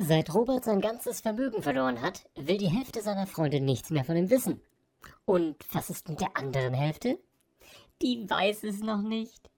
Seit 0.00 0.32
Robert 0.32 0.64
sein 0.64 0.80
ganzes 0.80 1.20
Vermögen 1.20 1.60
verloren 1.60 2.00
hat, 2.00 2.30
will 2.36 2.56
die 2.56 2.68
Hälfte 2.68 3.02
seiner 3.02 3.26
Freunde 3.26 3.60
nichts 3.60 3.90
mehr 3.90 4.04
von 4.04 4.16
ihm 4.16 4.30
wissen. 4.30 4.62
Und 5.24 5.56
was 5.72 5.90
ist 5.90 6.08
mit 6.08 6.20
der 6.20 6.36
anderen 6.36 6.72
Hälfte? 6.72 7.18
Die 8.00 8.30
weiß 8.30 8.62
es 8.62 8.80
noch 8.80 9.02
nicht. 9.02 9.50